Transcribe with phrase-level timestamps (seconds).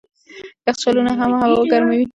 [0.67, 2.03] یخچالونه هم هوا ګرموي.